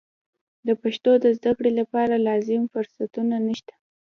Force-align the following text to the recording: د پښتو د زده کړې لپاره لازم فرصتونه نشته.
د 0.67 0.69
پښتو 0.81 1.11
د 1.23 1.25
زده 1.37 1.51
کړې 1.57 1.71
لپاره 1.79 2.23
لازم 2.27 2.61
فرصتونه 2.73 3.35
نشته. 3.47 3.73